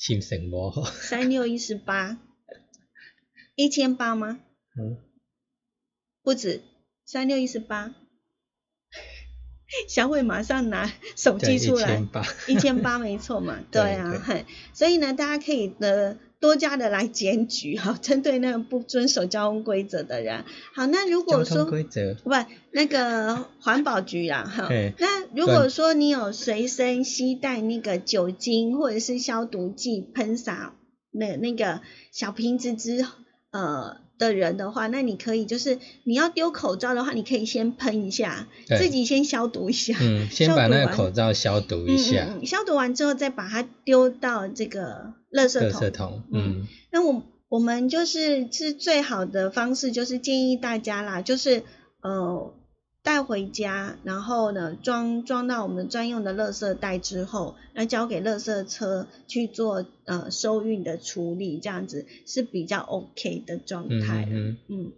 [0.00, 2.18] 心情不好，三六一十八，
[3.54, 4.40] 一千八吗？
[4.74, 4.96] 嗯，
[6.22, 6.62] 不止，
[7.04, 7.94] 三六一十八。
[9.88, 14.22] 小伟马上拿手机出来，一千八， 一千八没错嘛， 对啊，
[14.72, 16.16] 所以呢，大家可以的。
[16.40, 20.42] 多加的来检举哈，针对那个不遵守交通规则的人。
[20.74, 22.30] 好，那如果说规则不
[22.70, 24.66] 那个环保局啊哈，
[24.98, 30.72] 那如果说你有随身携带那个酒精或者是消毒剂喷洒
[31.10, 33.06] 那那个小瓶子之
[33.50, 33.98] 呃。
[34.20, 45.80] 的人的话，那你可以就是你要丢口罩的话，你可以先喷一下，自己先消毒一下，嗯， 先把那个口罩消毒一下，消毒完之后再把它丢到这个垃圾桶。
[45.80, 51.64] 垃圾桶，嗯，那我我们就是是最好的方式，就是建议大家啦，就是
[52.02, 52.52] 呃。
[53.02, 64.92] 带回家，然后呢，装装到我们专用的垃圾袋之后，那交给垃圾车去做呃收运的处理，这样子是比较 OK 的状态嗯嗯。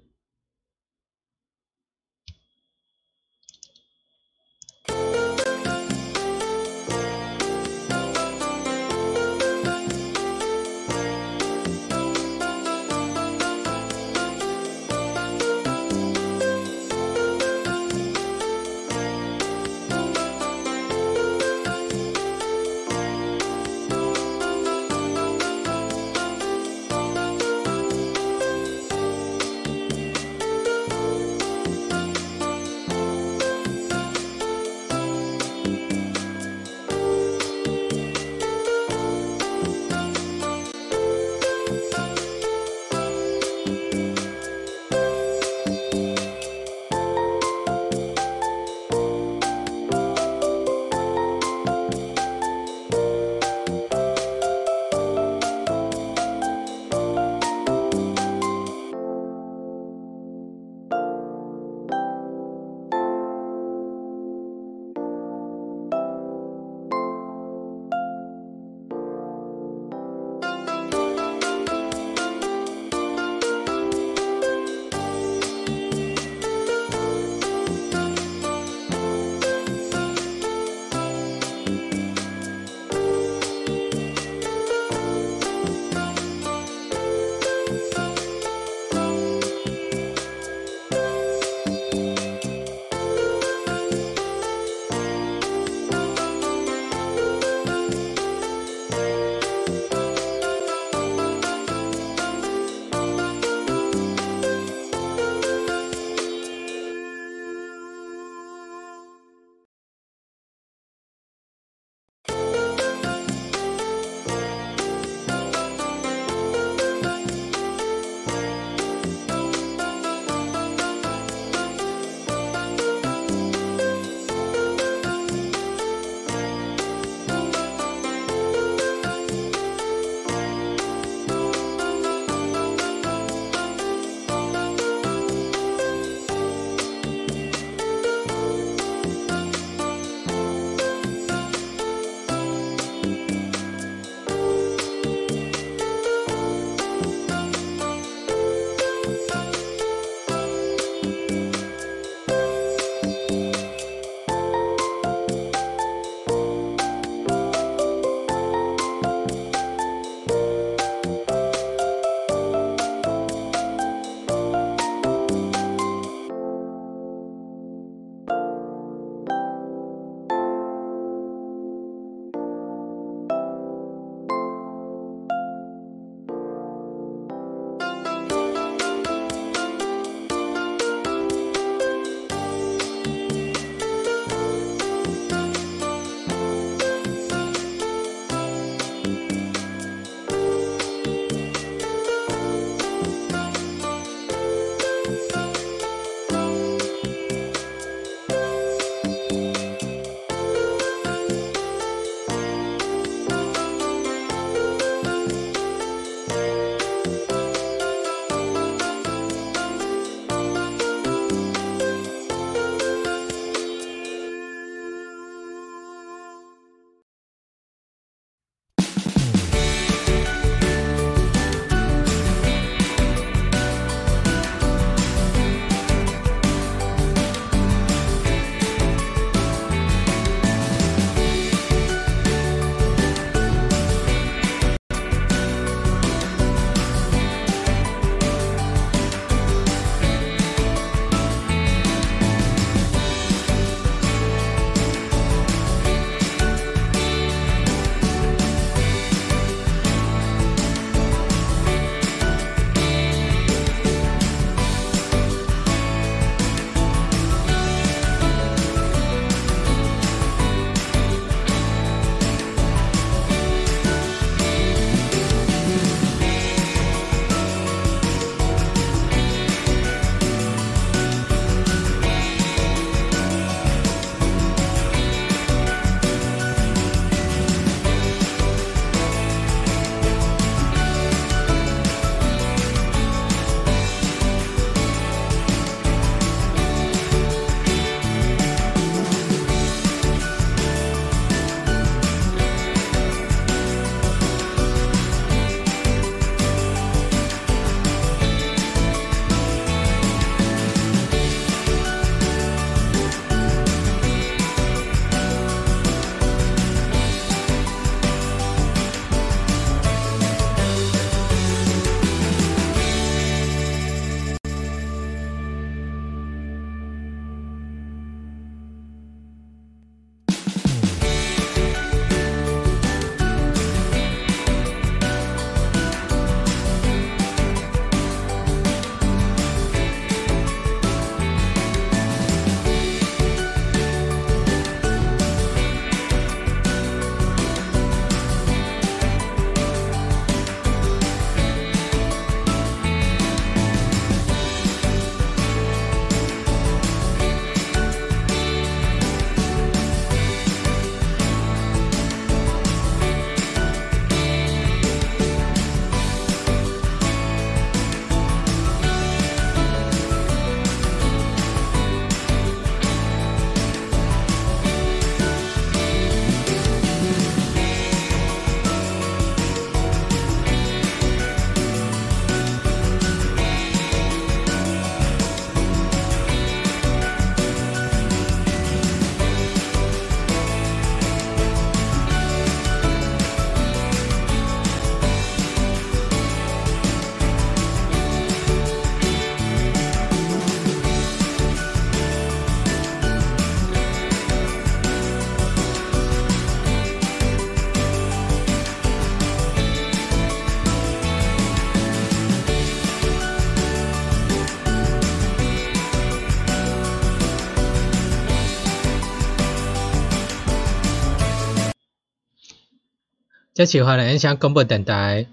[413.63, 415.29] 这是华人音响广播电台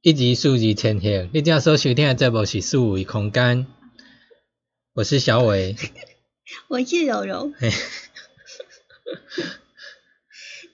[0.00, 3.66] 一级数字千行，你正所收听的节目是数维空间，
[4.94, 5.74] 我是小伟。
[6.70, 7.52] 我是柔柔。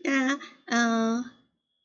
[0.04, 1.24] 那嗯、呃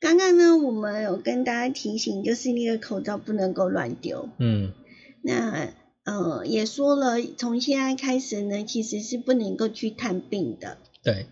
[0.01, 4.27] 刚刚呢，我们有跟大家提醒，就是那个口罩不能够乱丢。
[4.37, 4.73] 嗯
[5.21, 5.69] 那
[6.03, 10.77] 呃也说了，从现在开始呢，其实是不能够去探病的。
[11.01, 11.27] 对。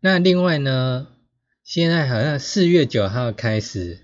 [0.00, 1.08] 那另外呢，
[1.72, 4.00] 现在好像四月九号开始，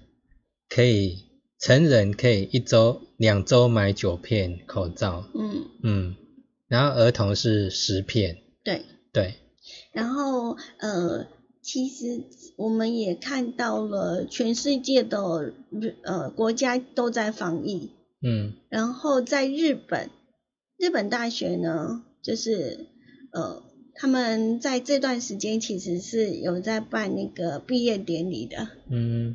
[0.68, 1.24] 可以
[1.58, 6.16] 成人可以一周、两周买九片口罩，嗯，嗯，
[6.68, 8.84] 然后儿童是十片，对。
[9.12, 9.34] 对，
[9.90, 11.26] 然后呃，
[11.60, 12.22] 其实
[12.56, 15.52] 我们也看到了全世界的
[16.04, 17.90] 呃国家都在防疫，
[18.22, 18.52] 嗯。
[18.68, 20.08] 然后在日本，
[20.76, 22.86] 日本大学呢，就是
[23.32, 23.64] 呃
[23.98, 29.34] 他们在这段时间其实是有在办那个毕业典礼的，嗯。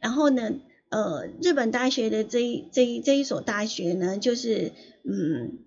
[0.00, 0.52] 然后呢，
[0.90, 5.64] 呃，日本大学的这一这一这一所大学呢，就是嗯，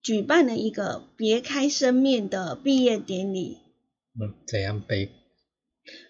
[0.00, 3.58] 举办了一个别开生面的毕业典礼，
[4.20, 5.10] 嗯，怎样背？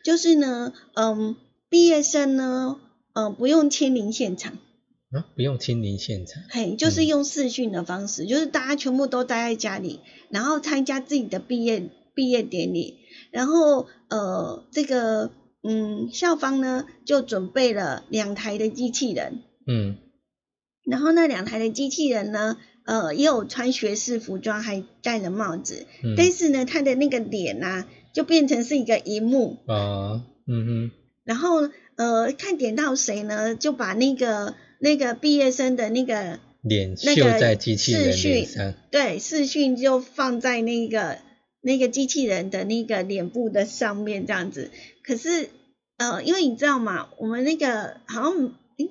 [0.04, 1.36] 就是呢，嗯，
[1.70, 2.78] 毕业生呢，
[3.14, 4.58] 呃，不用亲临现场，
[5.10, 7.06] 啊，不用亲临现场，嘿，就是嗯。
[7.06, 12.98] 用视讯的方式，就是大家全部都待在家里，然后参加自己的毕业毕业典礼，
[13.30, 15.30] 然后呃，这个
[15.62, 19.42] 嗯，校方呢就准备了两台的机器人。
[19.66, 19.96] 嗯。
[20.84, 30.90] 然后那两台的机器人呢，呃，也有穿学士服装，还戴着帽子，嗯，但是呢，他的那个脸啊，就变成是一个荧幕，啊，嗯
[31.24, 38.12] 然后呃，看点到谁呢，就把那个那个毕业生的那个哼，脸绣那个在机器人
[38.46, 41.18] 上，对视讯就放在那个
[41.60, 44.70] 那个机器人的那个脸部的上面这样子。
[45.02, 45.48] 可是
[45.96, 48.90] 呃，因为你知道嘛，我们那个好像诶，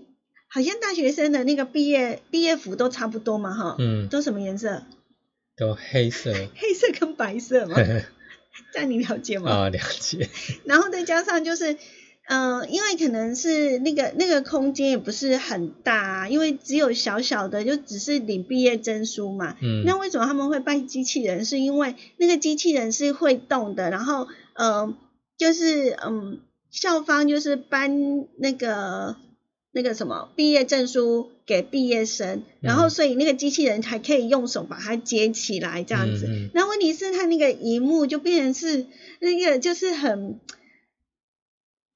[0.50, 4.84] 好像大学生的那个毕业毕业服都差不多嘛，哈，嗯，都什么颜色？
[5.56, 7.78] 都黑色， 黑色跟白色嘛，
[8.74, 9.52] 这样你了解吗？
[9.52, 10.30] 啊，了解，
[10.66, 11.78] 然后再加上就是，
[12.28, 19.56] 呃，因为可能是那个那个空间也不是很大、啊，因为只有小小的，就只是领毕业证书嘛。
[19.62, 21.46] 嗯，那为什么他们会办机器人？
[21.46, 24.94] 是因为那个机器人是会动的，然后呃，
[25.38, 29.16] 就是嗯，校方就是颁那个
[29.72, 36.26] 那个什么毕业证书给毕业生，然后嗯所以那个机器人还可以用手把它接起来这样子。
[36.28, 38.86] 嗯嗯那问题是它那个荧幕就变成是
[39.22, 40.42] 那个就是很。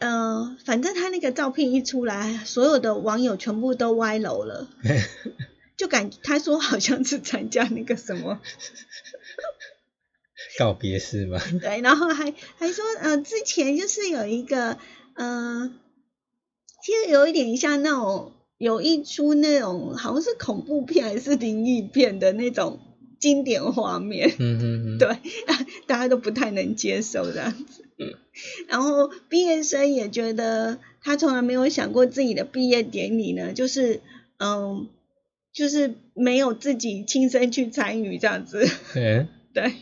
[0.01, 4.67] 呃，反正他那个照片一出来，所有的网友全部都歪楼了。
[5.77, 8.39] 就感他说好像是参加那个什么，
[10.59, 14.77] 告别式吧，对，然后还还说呃之前就是有一个
[15.15, 15.71] 呃，
[16.83, 22.79] 其实有一点像那种有一出那种好像是恐怖片还是灵异片的那种
[23.19, 25.17] 经典画面，嗯嗯嗯，对，
[25.87, 27.85] 大家都不太能接受这样子。
[28.67, 34.01] 然后毕业生也觉得他从来没有想过自己的毕业典礼呢，就是
[34.37, 34.87] 嗯，
[35.53, 39.73] 就是没有自己亲身去参与这样子，嗯 对，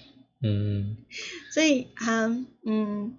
[0.42, 0.98] 嗯，
[1.54, 3.14] 所以他嗯。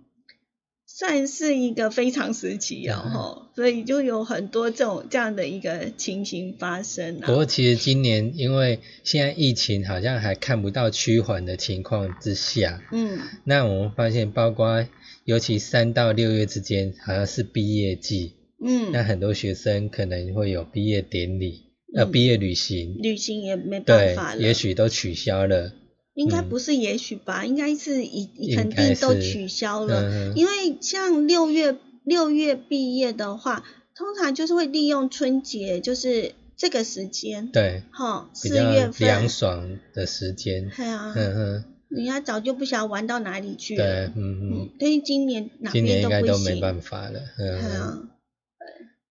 [1.00, 7.26] 算是一个非常时期哦，嗯，所以就有很多这种这样的一个情形发生啊。
[7.26, 14.86] 不过其实今年因为现在疫情好像还看不到趋缓的情况之下，嗯，那我们发现，包括
[15.24, 21.62] 尤其三到六月之间，好像是毕业季，嗯，那很多学生可能会有毕业典礼，
[21.96, 22.12] 呃，嗯。
[22.12, 25.72] 毕业旅行，旅行也没办法，了，也许都取消了，
[26.20, 26.48] 应该嗯。
[26.48, 30.36] 不是也许吧，应该是已肯定都取消了，嗯。
[30.36, 33.64] 因为像六月六月毕业的话，
[33.94, 39.08] 通常就是会利用春节，就是这个时间，对，哈，四月份。
[39.08, 44.40] 凉，爽的时间，对啊，嗯嗯，人家早就不晓得玩到哪里去对了，，嗯嗯。
[44.52, 47.62] 嗯，，但是今年哪今年应该都没办法了，对嗯。
[47.62, 47.98] 哼，啊，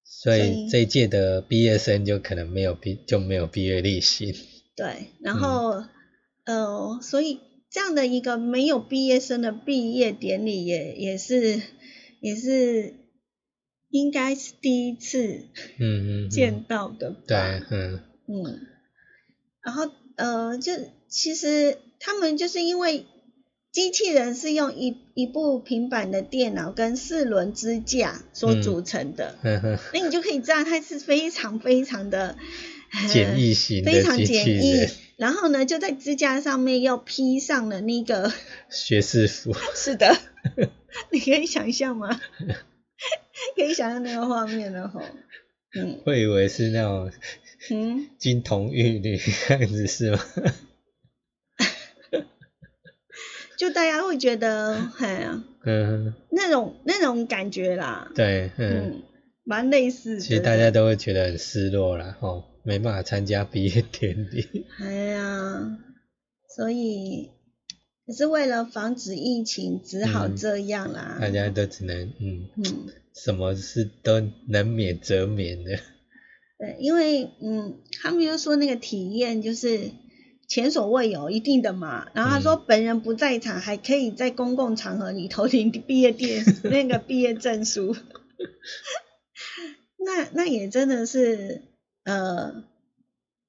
[0.05, 0.65] 所所以。
[0.65, 4.35] 以这一届的毕业生就可能没有毕就没有毕业旅行，
[4.75, 5.83] 对，然嗯后、
[6.49, 7.39] 呃，所以
[7.69, 11.61] 这样的一个没有毕业生的毕业典礼也也是
[12.21, 12.95] 也是
[13.89, 15.45] 应该是第一次
[15.77, 17.19] 嗯嗯嗯，见到的吧？
[17.27, 17.37] 对，
[17.69, 18.01] 嗯。
[18.27, 18.59] 嗯，
[19.61, 20.73] 然后呃，就
[21.07, 23.05] 其实他们就是因为
[23.71, 28.61] 机器人是用一一部平板的电脑跟四轮支架所嗯。
[28.63, 29.37] 组成的，
[29.93, 32.35] 那你就可以知道它是非常非常的
[32.91, 34.89] 呃简易型的 非常简易人，。
[35.19, 38.31] 然后呢，就在支架上面又披上了那个，
[38.69, 40.15] 学士服， 是的，
[41.11, 42.19] 你可以想象吗？
[43.55, 45.01] 可以想象那个画面了吼。
[45.75, 47.11] 嗯会以为是那种
[47.69, 50.19] 嗯，金童玉女样子是吗？
[53.57, 59.03] 就大家会觉得，哎呀，嗯，那种那种感觉啦，对，嗯，嗯，
[59.43, 60.21] 蛮类似的。
[60.21, 64.63] 其实大家都会觉得很失落啦，哦，没办法参加毕业典礼。
[64.77, 65.79] 哎呀，
[66.55, 67.31] 所以
[68.05, 71.17] 可是为了防止疫情，只好嗯这样啦。
[71.19, 75.79] 大家都只能嗯，嗯，什么事都能免则免的。
[76.59, 79.89] 对，因为嗯，他们就说那个体验就是
[80.47, 82.07] 前所未有，一定的嘛。
[82.13, 87.95] 然后他说嗯本人不在场，还可以在公共场合里头领毕业电那个毕业证书。
[89.97, 91.63] 那那也真的是
[92.09, 92.63] 呃，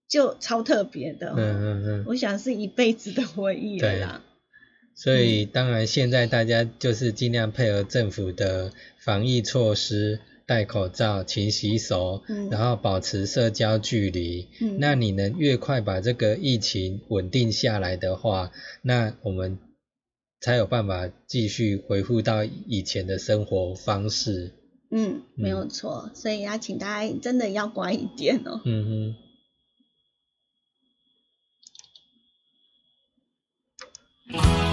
[0.06, 1.34] 就超特别的、哦。
[1.38, 2.04] 嗯嗯嗯。
[2.06, 4.24] 我想是一辈子的回忆了啦。
[4.94, 14.48] 所以当然现在大家就是尽量配合政府的防疫措施，戴口罩、勤洗手，嗯然后保持社交距离。
[14.60, 18.50] 嗯那你能越快把这个疫情稳定下来的话，
[18.82, 19.58] 那我们
[20.40, 24.52] 才有办法继续恢复到以前的生活方式。
[24.90, 26.10] 嗯，没有错。
[26.14, 28.60] 所以要请大家真的要乖一点哦。
[28.64, 29.14] 嗯
[34.32, 34.69] 哼。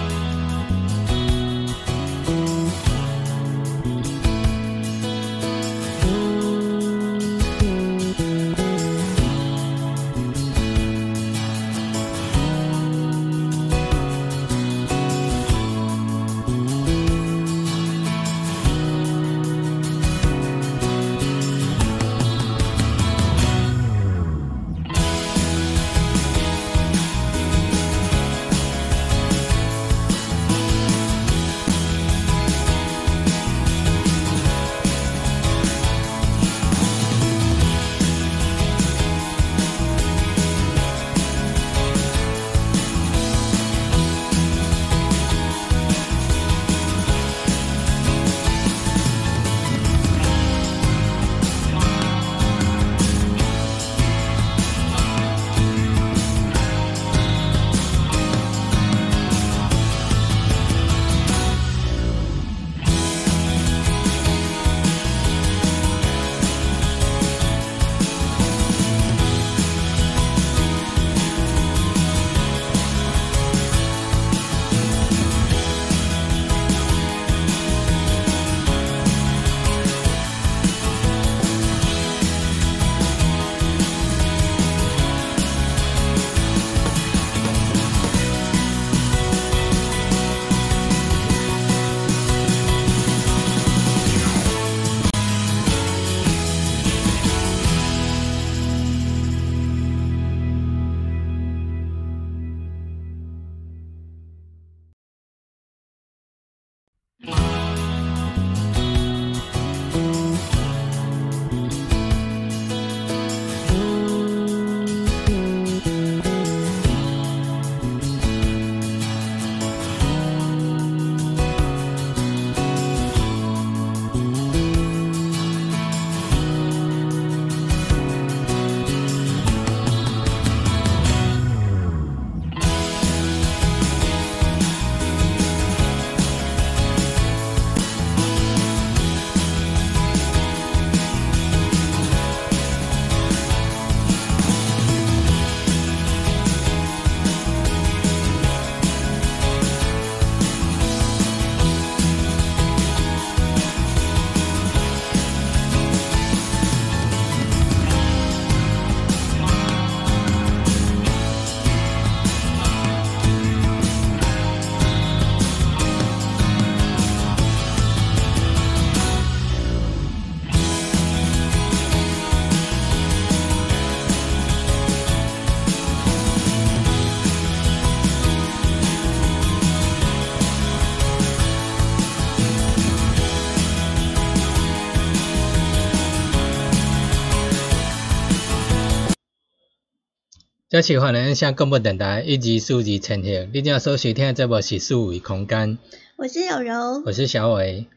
[190.78, 195.80] 这期欢迎按下广播电台一级数级呈现，你正要收听的这部是数维空间，
[196.18, 197.88] 我是柔柔，我是小伟，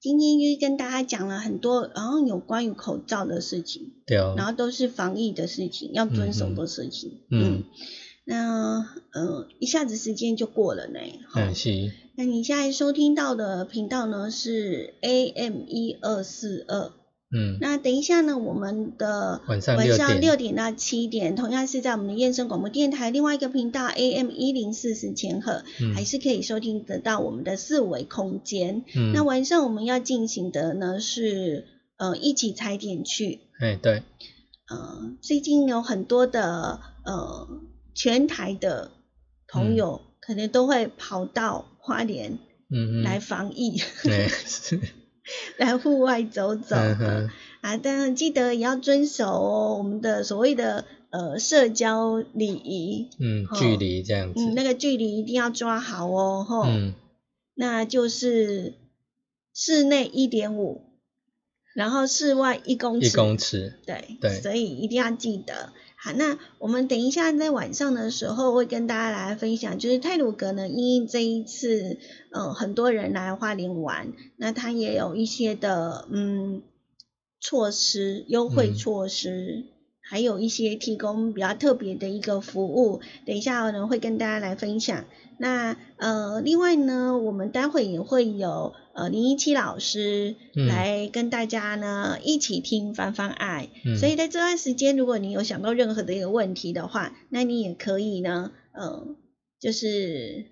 [0.00, 7.20] 今天就是跟大家讲了很多，然后有关于口罩的事情，对哦，然后都是防疫的事情，要遵守的事情。
[7.30, 7.64] 嗯嗯，
[8.24, 8.78] 那
[9.12, 10.98] 呃，一下子时间就过了呢。
[11.36, 16.90] 嗯，是，那你现在收听到的频道呢是 AM 一二四二。
[17.34, 20.20] 嗯，那等一下呢，我们的晚上晚上6点。
[20.20, 25.94] 六点到七点，同样是在我们的燕声广播电台另外一个频道 AM 一零四四千赫，嗯。
[25.94, 28.84] 还是可以收听得到我们的四维空间。
[28.94, 31.66] 嗯，那晚上我们要进行的呢是
[31.96, 34.02] 呃一起踩点去，哎，对，
[34.68, 37.48] 呃，最近有很多的呃
[37.94, 38.92] 全台的
[39.48, 42.38] 朋友可能都会跑到花莲
[42.70, 44.80] 嗯来，防疫，哎，是，
[45.58, 46.76] 来户外走走。
[47.60, 56.92] 啊，但是记得也要遵守哦，我们的所谓的呃社交礼仪，嗯，哦距离这样子，嗯，那个距离一定要抓好哦，吼，嗯，
[57.54, 58.74] 那就是
[59.54, 60.82] 室内一点五，
[61.74, 65.72] 然后室外一公尺，一公尺，对对所以一定要记得。
[66.04, 71.96] 好，那我们等一下在晚上的时候会跟大家来分享，就是泰鲁阁呢，因为这一次
[72.30, 76.60] 呃很多人来花莲玩，那它也有一些的嗯
[77.40, 79.64] 措施优惠嗯措施。
[80.06, 85.06] 还有一些提供比较特别的一个服务，等一下呢会跟大家来分享。
[85.38, 93.68] 那呃，另外呢，我们待会也会有呃林一七老师嗯来跟大家呢一起听翻翻爱。
[93.84, 99.06] 嗯所以在这段时间，如果你有想到任何的一个问题的话，那你也可以呢，呃，
[99.58, 100.44] 就是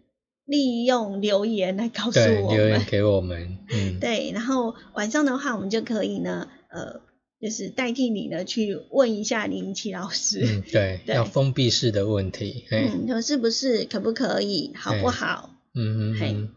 [0.47, 2.57] 利用留言来告诉，我们。
[2.57, 7.01] 留言给我们，嗯，对，然后晚上的话，我们就可以呢，呃，
[7.43, 10.41] 就是代替你呢去问一下林奇老师。
[10.47, 15.51] 嗯，对，对要封闭式的问题，哎，嗯，说是不是可不可以，好不哎好？
[15.75, 16.49] 嗯嘿嗯嗯，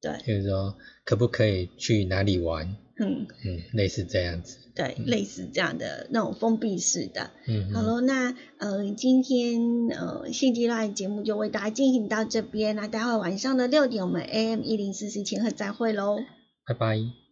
[0.00, 7.30] 对，就是说可不可以去哪里玩，嗯，嗯，类似这样子，对，类似这样的那种封闭式的。
[7.48, 16.18] 嗯，嗯好了，那呃，今天呃现阶段节目就为大家进行到这边，那待会晚上的六点，我们 AM 一零四四千赫再会喽。
[16.66, 17.29] 拜拜。